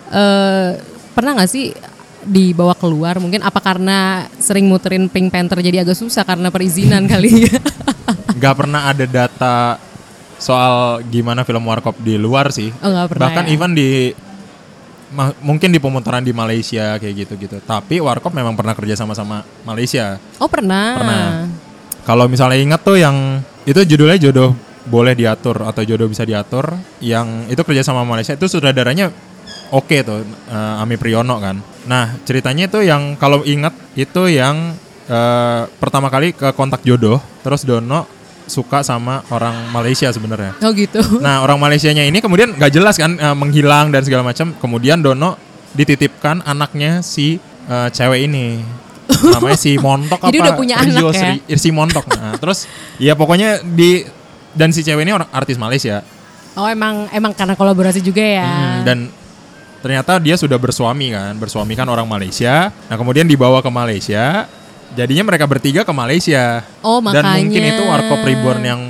[0.08, 0.80] eh,
[1.12, 1.76] pernah nggak sih
[2.24, 3.18] dibawa keluar?
[3.22, 7.58] Mungkin apa karena sering muterin Pink Panther jadi agak susah karena perizinan kali ya?
[8.38, 9.78] Gak pernah ada data
[10.38, 12.70] soal gimana film Warkop di luar sih.
[12.80, 13.22] Oh nggak pernah.
[13.28, 13.52] Bahkan ya?
[13.52, 14.14] even di
[15.12, 17.58] ma- mungkin di pemutaran di Malaysia kayak gitu-gitu.
[17.62, 20.16] Tapi Warkop memang pernah kerja sama sama Malaysia.
[20.38, 20.94] Oh pernah.
[20.96, 21.26] Pernah.
[22.06, 24.56] Kalau misalnya ingat tuh yang itu judulnya jodoh
[24.88, 26.72] boleh diatur atau jodoh bisa diatur,
[27.04, 29.12] yang itu kerja sama Malaysia itu sutradaranya
[29.70, 31.60] oke tuh eh, Ami Priyono kan.
[31.88, 34.76] Nah ceritanya itu yang kalau ingat itu yang
[35.08, 38.06] eh, pertama kali ke kontak jodoh, terus Dono
[38.48, 40.56] suka sama orang Malaysia sebenarnya.
[40.64, 41.00] Oh gitu.
[41.20, 44.56] Nah orang Malaysianya ini kemudian nggak jelas kan eh, menghilang dan segala macam.
[44.56, 45.36] Kemudian Dono
[45.76, 47.36] dititipkan anaknya si
[47.68, 48.60] eh, cewek ini.
[49.08, 50.28] Namanya si Montok apa?
[50.32, 51.20] Jadi udah punya Rio anak ya?
[51.40, 52.04] Sri- si Montok.
[52.12, 52.68] Nah, terus
[53.00, 54.04] ya pokoknya di
[54.52, 56.04] dan si cewek ini orang artis Malaysia.
[56.58, 58.48] Oh emang emang karena kolaborasi juga ya.
[58.48, 58.98] Hmm, dan
[59.78, 62.70] ternyata dia sudah bersuami kan, bersuami kan orang Malaysia.
[62.86, 64.46] Nah kemudian dibawa ke Malaysia.
[64.88, 66.64] Jadinya mereka bertiga ke Malaysia.
[66.80, 67.76] Oh Dan mungkin makanya.
[67.76, 68.80] itu Warkop Reborn yang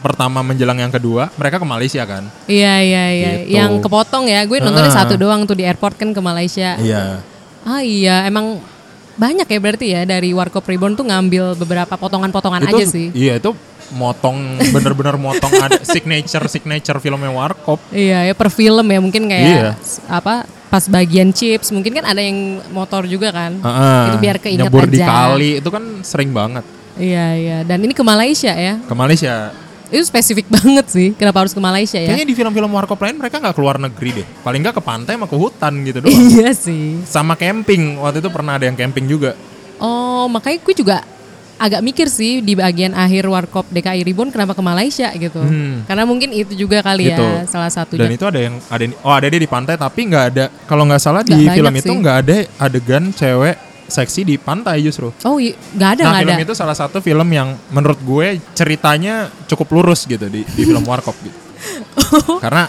[0.00, 2.28] pertama menjelang yang kedua, mereka ke Malaysia kan.
[2.44, 3.30] Iya iya iya.
[3.44, 3.56] Gitu.
[3.56, 4.40] Yang kepotong ya.
[4.44, 4.98] Gue nontonnya Ah.
[5.04, 6.76] satu doang tuh di airport kan ke Malaysia.
[6.76, 7.20] Iya.
[7.64, 8.60] Ah iya, emang
[9.14, 13.08] banyak ya berarti ya dari Warkop Reborn tuh ngambil beberapa potongan-potongan itu aja sih.
[13.12, 13.52] Iya itu
[13.92, 14.36] motong
[14.72, 17.76] bener-bener motong ada signature signature filmnya Warkop.
[17.90, 19.70] Iya ya per film ya mungkin kayak Iya.
[20.08, 23.60] apa pas bagian chips mungkin kan ada yang motor juga kan.
[23.60, 24.02] Heeh.
[24.08, 28.00] Itu biar keinget Nyebur di kali itu kan sering banget Iya iya dan ini ke
[28.00, 28.78] Malaysia ya.
[28.78, 29.50] ke Malaysia.
[29.90, 32.10] Itu spesifik banget sih kenapa harus ke Malaysia ya.
[32.10, 34.26] Kayaknya di film-film Warkop lain mereka nggak keluar negeri deh.
[34.42, 36.10] Paling nggak ke pantai sama ke hutan gitu doang.
[36.10, 37.02] iya sih.
[37.04, 39.34] sama camping waktu itu pernah ada yang camping juga.
[39.78, 40.96] Oh makanya gue juga
[41.54, 45.38] agak mikir sih di bagian akhir Warkop DKI Reborn kenapa ke Malaysia gitu.
[45.38, 45.86] Hmm.
[45.86, 47.20] Karena mungkin itu juga kali Gitu.
[47.20, 48.08] ya salah satunya.
[48.08, 51.02] Dan itu ada yang ada oh ada dia di pantai tapi nggak ada kalau nggak
[51.02, 55.12] salah di Nggak film itu nggak ada adegan cewek seksi di pantai justru.
[55.28, 56.44] Oh nggak ada nah nggak film ada.
[56.48, 61.14] itu salah satu film yang menurut gue ceritanya cukup lurus gitu di, di film Warkop
[61.22, 61.38] gitu.
[62.40, 62.66] Karena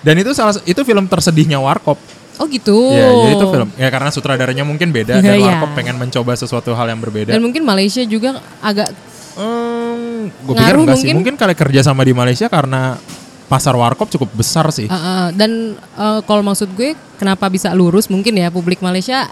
[0.00, 1.96] dan itu salah itu film tersedihnya Warkop.
[2.40, 2.72] Oh gitu.
[2.90, 3.68] Ya, ya itu film.
[3.74, 5.44] Ya karena sutradaranya mungkin beda dan Iya.
[5.44, 7.30] Warkop pengen mencoba sesuatu hal yang berbeda.
[7.30, 8.90] Dan mungkin Malaysia juga agak
[9.32, 11.06] Hmm, gue pikir enggak sih.
[11.06, 11.14] mungkin?
[11.16, 12.98] Mungkin kali kerja sama di Malaysia karena
[13.46, 14.84] pasar Warkop cukup besar sih.
[14.84, 15.50] uh, uh, dan
[15.94, 19.26] uh, kalau maksud gue kenapa bisa lurus mungkin ya publik Malaysia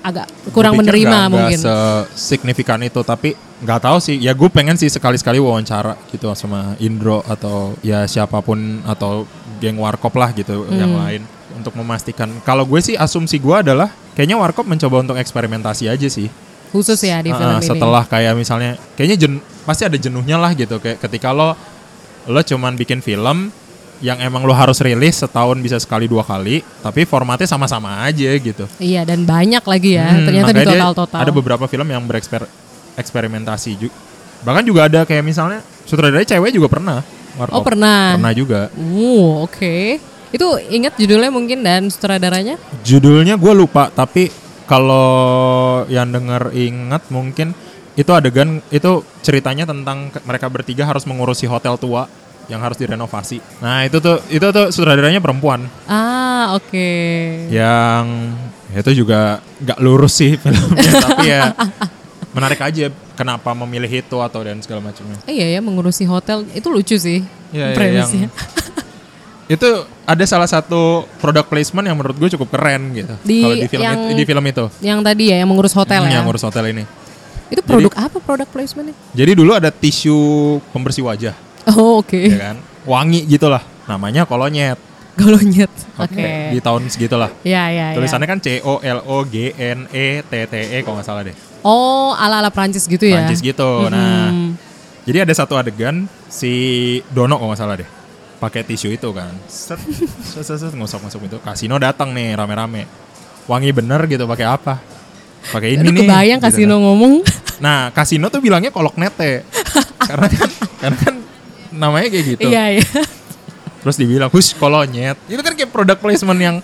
[0.00, 1.58] agak kurang menerima nggak- mungkin.
[1.58, 6.30] nggak signifikan itu tapi nggak tahu sih ya gue pengen sih sekali sekali wawancara gitu
[6.32, 9.24] sama Indro atau ya siapa pun atau
[9.56, 10.76] geng warkop lah gitu Hmm.
[10.76, 11.22] yang lain
[11.56, 16.28] untuk memastikan kalau gue sih asumsi gue adalah kayaknya warkop mencoba untuk eksperimentasi aja sih
[16.66, 17.64] Khusus ya di film ini.
[17.64, 19.32] setelah kayak misalnya kayaknya jen,
[19.64, 21.56] pasti ada jenuhnya lah gitu kayak ketika lo
[22.26, 23.48] lo cuman bikin film
[24.04, 28.68] yang emang lo harus rilis setahun bisa sekali dua kali tapi formatnya sama-sama aja gitu
[28.76, 30.10] Iya dan banyak lagi ya.
[30.12, 31.20] Hmm, Ternyata di makanya dia total-total.
[31.24, 33.96] Ada beberapa film yang bereksperimentasi juga.
[34.44, 37.00] Bahkan juga ada kayak misalnya sutradara cewek juga pernah.
[37.40, 37.56] Warkop.
[37.56, 38.16] Oh pernah.
[38.20, 38.60] Pernah juga.
[38.76, 39.76] Uh, oke.
[40.36, 42.60] Itu ingat judulnya mungkin dan sutradaranya?
[42.84, 44.28] Judulnya gue lupa, tapi
[44.68, 45.08] kalau
[45.88, 47.56] yang denger ingat mungkin
[47.96, 52.04] itu adegan itu ceritanya tentang mereka bertiga harus mengurusi hotel tua
[52.46, 53.40] yang harus direnovasi.
[53.58, 56.88] Nah itu tuh itu tuh sutradaranya perempuan Ah, oke.
[57.48, 58.36] yang
[58.68, 61.42] ya itu juga nggak lurus sih filmnya, tapi ya
[62.36, 65.16] menarik aja kenapa memilih itu atau dan segala macamnya.
[65.24, 67.24] Eh, iya ya, mengurusi hotel itu lucu sih.
[67.48, 68.28] Iya, iya, premisnya.
[68.28, 68.34] yang-
[69.46, 69.68] Itu
[70.02, 73.14] ada salah satu product placement yang menurut gue cukup keren gitu.
[73.22, 74.64] Di Kalau di film yang- itu, di film itu.
[74.80, 76.14] Yang tadi ya, yang mengurus hotel Hmm, ya.
[76.18, 76.84] Yang ngurus hotel ini.
[77.46, 78.94] Itu produk apa produk placementnya?
[79.14, 80.18] Jadi dulu ada tisu
[80.74, 81.34] pembersih wajah,
[81.70, 82.18] Oh, oke.
[82.18, 82.56] ya kan?
[82.82, 83.62] Wangi gitulah.
[83.86, 84.82] Namanya kolonyet.
[85.14, 85.70] Golonyet.
[85.96, 86.52] Oke.
[86.52, 87.30] Di tahun segitulah.
[87.40, 87.96] Ya, ya, ya.
[87.96, 91.22] Tulisannya kan C O L O G N E T T E kalau nggak salah
[91.22, 91.32] deh.
[91.62, 93.22] Oh, ala-ala Prancis gitu ya.
[93.22, 93.86] Prancis gitu.
[93.88, 94.58] Nah, Hmm.
[95.02, 96.50] jadi ada satu adegan si
[97.08, 97.88] Dono kalau nggak salah deh.
[98.36, 99.32] Pakai tisu itu kan.
[99.48, 99.80] Set,
[100.32, 101.36] set, set, set, ngusap-ngusap itu.
[101.40, 102.84] Kasino datang nih rame-rame.
[103.48, 104.82] Wangi bener gitu pakai apa?
[105.54, 106.02] Pakai ini Aduh, nih.
[106.04, 106.84] kebayang gitu kasino kan.
[106.84, 107.14] ngomong.
[107.56, 109.40] Nah, kasino tuh bilangnya kolok nete.
[109.96, 110.50] karena kan
[110.84, 111.14] karena kan
[111.72, 112.52] namanya kayak gitu.
[112.52, 112.84] Iya, iya.
[113.80, 116.60] Terus dibilang, "Hush, kolonyet." Itu kan kayak product placement yang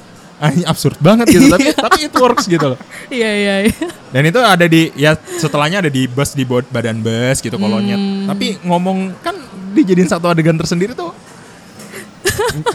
[0.67, 2.79] absurd banget gitu, tapi tapi it works gitu loh.
[3.09, 3.75] Iya, iya, iya.
[4.11, 7.97] Dan itu ada di ya setelahnya ada di bus di badan bus gitu kolonyet.
[7.97, 8.27] Hmm.
[8.29, 9.39] Tapi ngomong kan
[9.73, 11.15] dijadiin satu adegan tersendiri tuh.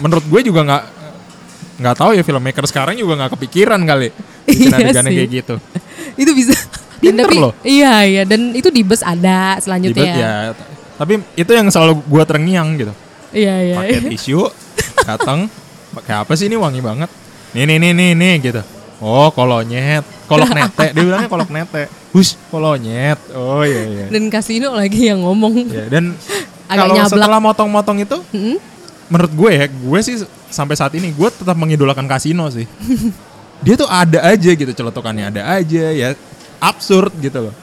[0.04, 0.84] Menurut gue juga nggak
[1.78, 4.10] nggak tahu ya filmmaker sekarang juga nggak kepikiran kali
[4.48, 5.54] bikin Iya kayak gitu.
[6.22, 6.54] itu bisa.
[6.98, 7.52] Dan Pinter tapi, loh.
[7.62, 8.22] Iya, iya.
[8.26, 10.34] Dan itu di bus ada Di selanjutnya bus ya.
[10.98, 12.92] Tapi itu yang selalu gue terngiang gitu.
[13.30, 13.76] Iya, iya.
[13.78, 14.50] Pakai tisu,
[15.08, 15.46] datang,
[15.94, 17.10] pakai apa sih ini wangi banget.
[17.54, 18.62] Nih nih nih nih nih gitu.
[18.98, 20.90] Oh kolonyet, kolok nete.
[20.90, 21.86] Dia bilangnya kolok nete.
[22.10, 23.20] Hush kolonyet.
[23.30, 24.06] Oh iya iya.
[24.10, 25.70] Dan kasino lagi yang ngomong.
[25.70, 26.18] Ya, dan
[26.66, 28.58] Agak kalau setelah motong-motong itu, Hmm?
[29.08, 30.16] Menurut gue ya, gue sih
[30.48, 32.64] sampai saat ini gue tetap mengidolakan kasino sih.
[33.64, 36.14] Dia tuh ada aja gitu celetukannya, ada aja ya
[36.62, 37.54] absurd gitu loh.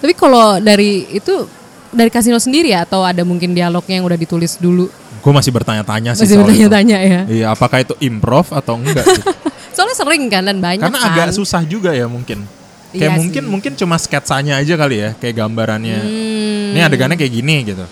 [0.00, 1.44] Tapi kalau dari itu
[1.92, 4.88] dari kasino sendiri ya atau ada mungkin dialognya yang udah ditulis dulu?
[5.20, 7.20] Gue masih bertanya-tanya sih Masih bertanya-tanya ya.
[7.26, 9.04] Iya, apakah itu improv atau enggak?
[9.04, 9.28] gitu.
[9.76, 11.12] Soalnya sering kan dan banyak Karena kan.
[11.12, 12.46] agak susah juga ya mungkin.
[12.94, 13.50] Iya Kayak mungkin sih.
[13.50, 16.00] mungkin cuma sketsanya aja kali ya, kayak gambarannya.
[16.00, 16.72] Hmm.
[16.72, 17.84] Ini adegannya kayak gini gitu.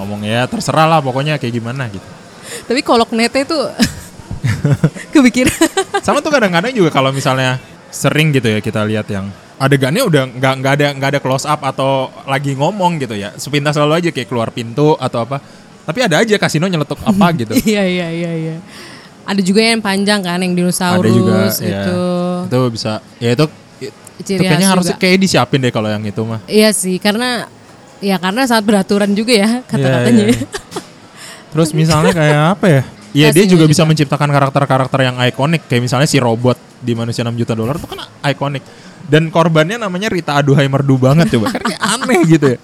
[0.00, 2.06] Ngomong ya terserah lah pokoknya kayak gimana gitu.
[2.68, 3.70] Tapi kolok nete tuh
[5.14, 5.54] kepikiran.
[6.02, 7.56] Sama tuh kadang-kadang juga kalau misalnya
[7.94, 11.62] sering gitu ya kita lihat yang adegannya udah nggak nggak ada nggak ada close up
[11.62, 15.38] atau lagi ngomong gitu ya sepintas selalu aja kayak keluar pintu atau apa
[15.86, 18.56] tapi ada aja kasino nyeletuk apa gitu iya iya iya iya.
[19.24, 22.02] Ada juga yang panjang kan yang dinosaurus ada juga ya gitu.
[22.44, 23.44] itu bisa ya itu
[24.20, 27.48] itu kayaknya harus kayak disiapin deh kalau yang itu mah Iya sih karena
[27.98, 30.24] ya karena sangat beraturan juga ya kata-katanya.
[30.26, 30.46] Iya, iya.
[31.50, 32.82] terus misalnya kayak apa ya
[33.14, 33.90] Iya dia Kasino juga bisa juga.
[33.94, 38.02] menciptakan karakter-karakter yang ikonik kayak misalnya si robot di manusia 6 juta dolar itu kan
[38.24, 38.64] ikonik
[39.04, 42.60] dan korbannya namanya Rita Aduhai Merdu banget coba kan kayak aneh gitu ya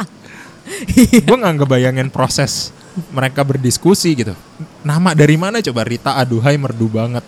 [0.71, 1.27] Iya.
[1.27, 2.71] gue nggak ngebayangin proses
[3.11, 4.35] mereka berdiskusi gitu
[4.83, 7.23] nama dari mana coba Rita Aduhai Merdu banget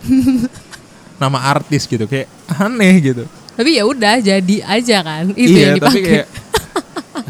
[1.15, 5.77] nama artis gitu kayak aneh gitu Tapi ya udah jadi aja kan itu iya yang
[5.77, 5.93] dipakai.
[5.93, 6.27] tapi kayak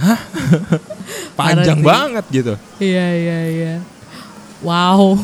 [0.03, 0.19] hah
[1.39, 3.73] panjang banget gitu Iya iya iya.
[4.59, 5.19] Wow.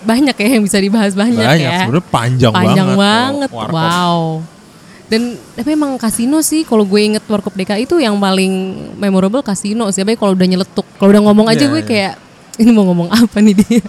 [0.00, 1.84] Banyak ya yang bisa dibahas banyak, banyak ya.
[1.84, 3.48] sebenarnya panjang, Panjang banget banget.
[3.48, 3.76] kalau warkop.
[3.76, 4.18] Wow.
[5.06, 8.52] Dan tapi emang kasino sih kalau gue inget Warkop DKI itu yang paling
[8.96, 10.00] memorable kasino sih.
[10.00, 10.86] Apalagi kalau udah nyeletuk.
[10.94, 11.88] Kalau udah ngomong aja Iya, gue iya.
[11.88, 12.12] kayak
[12.56, 13.82] ini mau ngomong apa nih dia.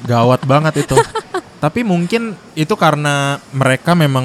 [0.00, 0.96] gawat banget itu
[1.64, 3.14] tapi mungkin itu karena
[3.50, 4.24] mereka memang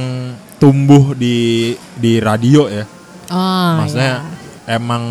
[0.55, 2.85] tumbuh di di radio ya
[3.25, 4.42] Oh, maksudnya iya.
[4.65, 5.03] Emang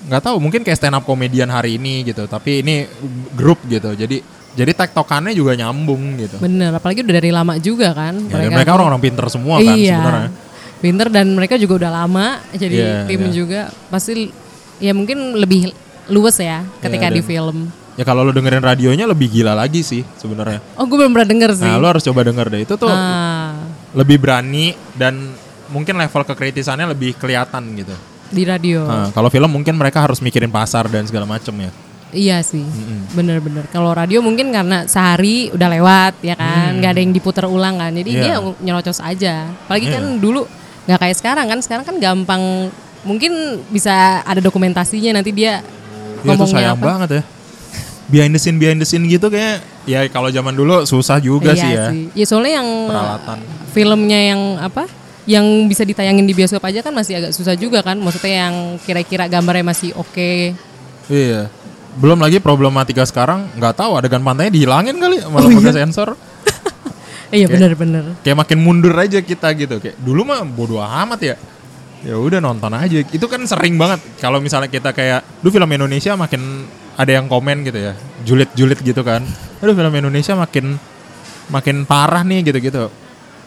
[0.00, 2.88] nggak tahu mungkin kayak stand up komedian hari ini gitu tapi ini
[3.32, 8.18] grup gitu jadi jadi tektokannya juga nyambung gitu Bener, apalagi udah dari lama juga kan.
[8.26, 9.94] Ya, dan mereka orang-orang pinter semua kan iya.
[9.94, 10.30] sebenarnya
[10.80, 13.30] Pinter dan mereka juga udah lama jadi Iya, tim iya.
[13.30, 14.32] juga pasti
[14.80, 15.76] ya mungkin lebih
[16.08, 17.68] luwes ya ketika Iya, di film.
[17.94, 21.50] ya kalau lo dengerin radionya lebih gila lagi sih sebenarnya Oh gue belum pernah denger
[21.52, 21.68] sih.
[21.68, 23.60] nah lo harus coba denger deh itu tuh Ah,
[23.92, 25.36] lebih berani dan
[25.68, 27.92] mungkin level kekritisannya lebih kelihatan gitu
[28.30, 28.82] di radio.
[28.82, 31.70] Nah, kalau film mungkin mereka harus mikirin pasar dan segala macem ya
[32.10, 33.14] Iya sih, Mm-mm.
[33.14, 33.70] bener-bener.
[33.70, 37.94] Kalau radio mungkin karena sehari udah lewat ya kan, nggak ada yang diputar ulang kan,
[37.94, 38.10] jadi.
[38.10, 38.22] Iya.
[38.24, 39.46] dia nyerocos aja.
[39.46, 39.94] Apalagi Iya.
[39.94, 40.42] kan dulu
[40.86, 42.42] nggak kayak sekarang kan, sekarang kan gampang,
[43.02, 43.30] mungkin
[43.70, 45.62] bisa ada dokumentasinya nanti dia
[46.20, 46.86] Ya ngomongnya sayang apa.
[46.88, 47.22] banget ya.
[48.10, 51.62] Behind the scene, behind the scene gitu kayak ya kalau zaman dulu susah juga iya
[51.62, 51.86] sih ya.
[52.12, 53.38] Ya soalnya yang Peralatan.
[53.70, 54.90] filmnya yang apa?
[55.30, 57.94] Yang bisa ditayangin di bioskop aja kan masih agak susah juga kan.
[57.96, 60.58] Maksudnya yang kira-kira gambarnya masih oke.
[61.06, 61.46] Iya.
[61.92, 65.78] Belum lagi problematika sekarang nggak tahu adegan pantainya dihilangin kali malah Oh, pakai iya?
[65.80, 66.08] sensor.
[67.30, 68.18] Iya bener-bener.
[68.26, 71.36] kayak makin mundur aja kita gitu kayak dulu mah bodo amat ya
[72.02, 76.18] ya udah nonton aja itu kan sering banget kalau misalnya kita kayak lu film Indonesia
[76.18, 76.66] makin
[76.98, 77.94] ada yang komen gitu ya
[78.26, 79.22] julid-julid gitu kan
[79.62, 80.74] aduh film Indonesia makin
[81.46, 82.90] makin parah nih gitu-gitu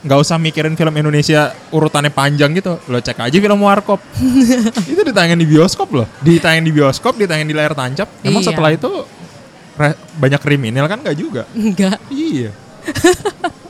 [0.03, 4.03] nggak usah mikirin film Indonesia urutannya panjang gitu lo cek aja film Warkop
[4.91, 8.49] itu ditayangin di bioskop loh ditayangin di bioskop ditayangin di layar tancap emang Iya.
[8.49, 8.91] setelah itu
[9.73, 11.97] re- banyak kriminal kan nggak juga Enggak.
[12.09, 12.51] iya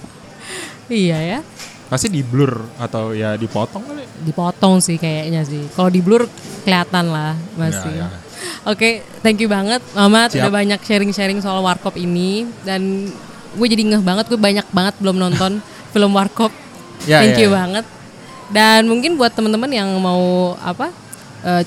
[0.89, 1.39] Iya ya.
[1.83, 5.61] pasti di blur atau ya dipotong kali Dipotong sih kayaknya sih.
[5.69, 6.25] Kalau di blur
[6.61, 7.91] kelihatan lah masih.
[7.93, 8.17] Ya, ya.
[8.65, 10.41] Oke, thank you banget Mamat Siap.
[10.41, 13.11] udah banyak sharing-sharing soal Warkop ini dan
[13.53, 15.51] gue jadi ngeh banget gue banyak banget belum nonton
[15.93, 16.51] film Warkop.
[17.03, 17.57] Ya, thank ya, you ya.
[17.59, 17.85] banget.
[18.53, 20.93] Dan mungkin buat teman-teman yang mau apa
[21.43, 21.63] eh,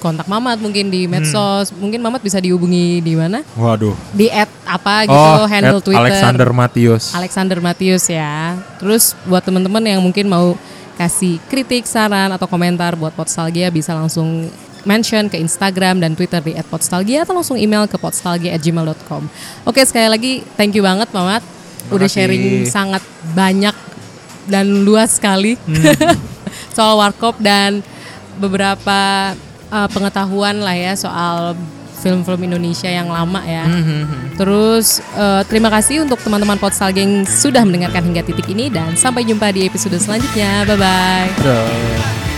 [0.00, 1.20] kontak Mamat mungkin di Hmm.
[1.20, 3.44] medsos, mungkin Mamat bisa dihubungi di mana?
[3.54, 3.92] Waduh.
[4.16, 6.00] Di at apa gitu handle at Twitter.
[6.08, 7.04] Alexander Matius.
[7.12, 8.56] Alexander Matius ya.
[8.80, 10.56] Terus buat teman-teman yang mungkin mau
[10.96, 14.48] kasih kritik, saran atau komentar buat Podstalgia bisa langsung
[14.84, 19.22] mention ke Instagram dan Twitter di @podstalgia atau langsung email ke podstalgia@gmail.com.
[19.68, 21.44] Oke, sekali lagi thank you banget Mamat.
[21.90, 23.74] Udah sharing sangat banyak
[24.46, 25.56] dan luas sekali
[26.76, 27.80] soal Warkop dan
[28.40, 29.32] beberapa
[29.70, 31.54] uh, pengetahuan lah ya soal
[32.00, 33.68] film-film Indonesia yang lama ya.
[34.40, 39.28] Terus eh, terima kasih untuk teman-teman Podstalgia yang sudah mendengarkan hingga titik ini dan sampai
[39.28, 40.64] jumpa di episode selanjutnya.
[40.64, 42.29] Bye bye.